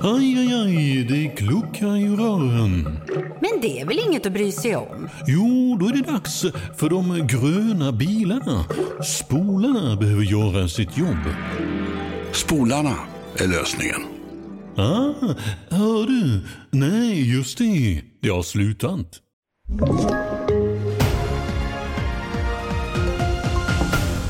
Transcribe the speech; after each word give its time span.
Aj, 0.00 0.38
aj, 0.38 0.52
aj, 0.54 1.04
det 1.04 1.28
kluckar 1.36 1.96
i 1.96 2.08
rören. 2.08 2.98
Men 3.40 3.60
det 3.62 3.80
är 3.80 3.86
väl 3.86 3.98
inget 4.08 4.26
att 4.26 4.32
bry 4.32 4.52
sig 4.52 4.76
om? 4.76 5.08
Jo, 5.26 5.76
då 5.80 5.86
är 5.86 5.92
det 5.92 6.12
dags 6.12 6.44
för 6.76 6.90
de 6.90 7.26
gröna 7.26 7.92
bilarna. 7.92 8.64
Spolarna 9.04 9.96
behöver 9.96 10.22
göra 10.22 10.68
sitt 10.68 10.98
jobb. 10.98 11.34
Spolarna 12.32 12.94
är 13.36 13.48
lösningen. 13.48 14.00
Ah, 14.76 15.34
hör 15.70 16.06
du? 16.06 16.40
Nej, 16.70 17.34
just 17.34 17.58
det. 17.58 18.02
Det 18.22 18.28
har 18.28 18.42
slutat. 18.42 19.20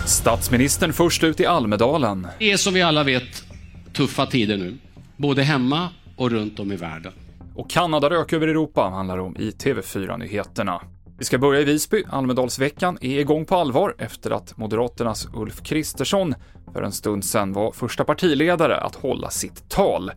Statsministern 0.06 0.92
först 0.92 1.24
ut 1.24 1.40
i 1.40 1.46
Almedalen. 1.46 2.26
Det 2.38 2.52
är 2.52 2.56
som 2.56 2.74
vi 2.74 2.82
alla 2.82 3.04
vet 3.04 3.44
tuffa 3.92 4.26
tider 4.26 4.56
nu, 4.56 4.78
både 5.16 5.42
hemma 5.42 5.88
och 6.16 6.30
runt 6.30 6.58
om 6.58 6.72
i 6.72 6.76
världen. 6.76 7.12
Och 7.54 7.70
Kanada-rök 7.70 8.32
över 8.32 8.48
Europa 8.48 8.82
handlar 8.82 9.18
om 9.18 9.36
i 9.36 9.50
TV4-nyheterna. 9.50 10.80
Vi 11.18 11.24
ska 11.24 11.38
börja 11.38 11.60
i 11.60 11.64
Visby. 11.64 12.04
Almedalsveckan 12.08 12.98
är 13.00 13.20
igång 13.20 13.44
på 13.44 13.56
allvar 13.56 13.94
efter 13.98 14.30
att 14.30 14.56
Moderaternas 14.56 15.28
Ulf 15.34 15.62
Kristersson 15.62 16.34
för 16.72 16.82
en 16.82 16.92
stund 16.92 17.24
sedan 17.24 17.52
var 17.52 17.72
första 17.72 18.04
partiledare 18.04 18.76
att 18.76 18.94
hålla 18.94 19.30
sitt 19.30 19.68
tal. 19.68 20.10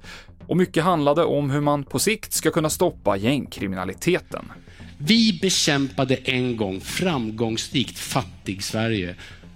Och 0.47 0.57
mycket 0.57 0.83
handlade 0.83 1.23
om 1.23 1.49
hur 1.49 1.61
man 1.61 1.83
på 1.83 1.99
sikt 1.99 2.33
ska 2.33 2.51
kunna 2.51 2.69
stoppa 2.69 3.17
gängkriminaliteten. 3.17 4.51
Vi 4.97 5.39
bekämpade 5.41 6.15
en 6.15 6.57
gång 6.57 6.81
framgångsrikt 6.81 7.99
fattig-Sverige 7.99 9.15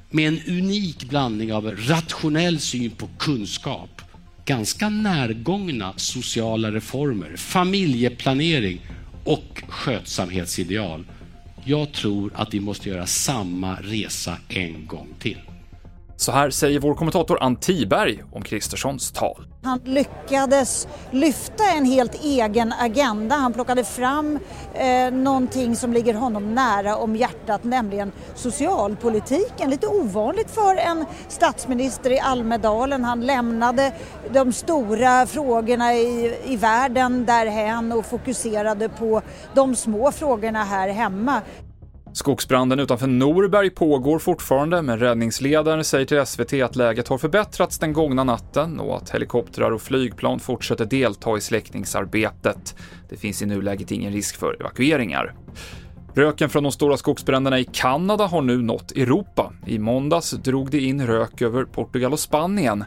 med 0.10 0.28
en 0.28 0.40
unik 0.48 1.10
blandning 1.10 1.54
av 1.54 1.72
rationell 1.72 2.60
syn 2.60 2.92
på 2.92 3.10
kunskap, 3.20 4.02
ganska 4.50 4.90
närgångna 4.90 5.94
sociala 5.96 6.72
reformer, 6.72 7.36
familjeplanering 7.36 8.80
och 9.24 9.64
skötsamhetsideal. 9.68 11.06
Jag 11.66 11.92
tror 11.92 12.32
att 12.36 12.54
vi 12.54 12.60
måste 12.60 12.90
göra 12.90 13.06
samma 13.06 13.76
resa 13.76 14.38
en 14.50 14.88
gång 14.88 15.08
till. 15.20 15.49
Så 16.20 16.32
här 16.32 16.50
säger 16.50 16.80
vår 16.80 16.96
kommentator 16.96 17.44
Ann 17.44 17.56
Tiberg 17.56 18.24
om 18.32 18.42
Kristerssons 18.42 19.12
tal. 19.12 19.48
Han 19.64 19.80
lyckades 19.84 20.88
lyfta 21.12 21.64
en 21.78 21.86
helt 21.86 22.24
egen 22.24 22.74
agenda. 22.80 23.36
Han 23.36 23.54
plockade 23.54 23.84
fram 23.84 24.40
eh, 24.74 25.12
någonting 25.12 25.76
som 25.76 25.94
ligger 25.94 26.14
honom 26.14 26.56
nära 26.56 26.98
om 26.98 27.16
hjärtat, 27.16 27.64
nämligen 27.64 28.12
socialpolitiken. 28.36 29.70
Lite 29.70 29.88
ovanligt 29.88 30.52
för 30.52 30.76
en 30.76 31.06
statsminister 31.28 32.12
i 32.12 32.20
Almedalen. 32.20 33.04
Han 33.04 33.26
lämnade 33.26 33.94
de 34.32 34.54
stora 34.54 35.28
frågorna 35.28 35.94
i, 35.94 36.36
i 36.46 36.56
världen 36.56 37.26
därhän 37.26 37.92
och 37.92 38.06
fokuserade 38.06 38.90
på 38.90 39.22
de 39.54 39.76
små 39.76 40.12
frågorna 40.12 40.64
här 40.64 40.90
hemma. 40.90 41.42
Skogsbranden 42.14 42.80
utanför 42.80 43.08
Norberg 43.08 43.70
pågår 43.70 44.20
fortfarande, 44.20 44.82
men 44.82 45.00
räddningsledaren 45.00 45.84
säger 45.84 46.06
till 46.06 46.26
SVT 46.26 46.54
att 46.54 46.76
läget 46.76 47.08
har 47.08 47.18
förbättrats 47.18 47.80
den 47.80 47.94
gångna 47.94 48.24
natten 48.24 48.80
och 48.80 48.98
att 48.98 49.10
helikoptrar 49.10 49.72
och 49.72 49.82
flygplan 49.82 50.40
fortsätter 50.40 50.86
delta 50.86 51.38
i 51.38 51.42
släckningsarbetet. 51.42 52.76
Det 53.10 53.18
finns 53.18 53.42
i 53.42 53.46
nuläget 53.46 53.92
ingen 53.92 54.14
risk 54.14 54.38
för 54.38 54.58
evakueringar. 54.60 55.36
Röken 56.14 56.50
från 56.50 56.64
de 56.64 56.72
stora 56.72 56.98
skogsbränderna 56.98 57.60
i 57.60 57.66
Kanada 57.72 58.26
har 58.26 58.42
nu 58.42 58.62
nått 58.62 58.92
Europa. 58.92 59.54
I 59.68 59.80
måndags 59.80 60.32
drog 60.32 60.72
det 60.72 60.80
in 60.80 61.08
rök 61.08 61.42
över 61.42 61.64
Portugal 61.64 62.14
och 62.14 62.20
Spanien. 62.20 62.84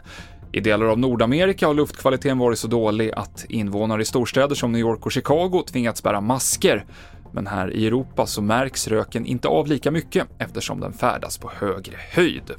I 0.51 0.59
delar 0.59 0.85
av 0.85 0.99
Nordamerika 0.99 1.67
har 1.67 1.73
luftkvaliteten 1.73 2.37
varit 2.37 2.59
så 2.59 2.67
dålig 2.67 3.11
att 3.11 3.45
invånare 3.49 4.01
i 4.01 4.05
storstäder 4.05 4.55
som 4.55 4.71
New 4.71 4.81
York 4.81 5.05
och 5.05 5.11
Chicago 5.11 5.63
tvingats 5.67 6.03
bära 6.03 6.21
masker 6.21 6.85
men 7.33 7.47
här 7.47 7.71
i 7.71 7.87
Europa 7.87 8.25
så 8.25 8.41
märks 8.41 8.87
röken 8.87 9.25
inte 9.25 9.47
av 9.47 9.67
lika 9.67 9.91
mycket 9.91 10.27
eftersom 10.39 10.79
den 10.79 10.93
färdas 10.93 11.37
på 11.37 11.51
högre 11.55 11.95
höjd. 12.11 12.51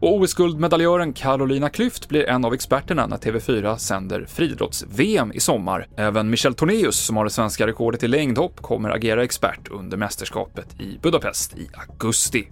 Och 0.00 0.14
OS-guldmedaljören 0.14 1.12
Carolina 1.12 1.68
Klüft 1.68 2.08
blir 2.08 2.28
en 2.28 2.44
av 2.44 2.54
experterna 2.54 3.06
när 3.06 3.16
TV4 3.16 3.76
sänder 3.76 4.26
friidrotts-VM 4.28 5.32
i 5.32 5.40
sommar. 5.40 5.88
Även 5.96 6.30
Michel 6.30 6.54
Tornéus, 6.54 6.96
som 6.96 7.16
har 7.16 7.24
det 7.24 7.30
svenska 7.30 7.66
rekordet 7.66 8.02
i 8.02 8.08
längdhopp, 8.08 8.62
kommer 8.62 8.90
agera 8.90 9.24
expert 9.24 9.68
under 9.70 9.96
mästerskapet 9.96 10.80
i 10.80 10.98
Budapest 11.02 11.54
i 11.58 11.68
augusti. 11.74 12.48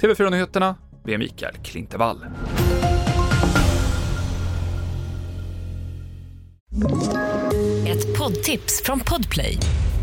TV4-nyheterna 0.00 0.74
med 1.04 1.18
Mikael 1.18 1.54
Klintevall. 1.54 2.24
Ett 7.86 8.18
poddtips 8.18 8.82
från 8.84 9.00
Podplay. 9.00 9.58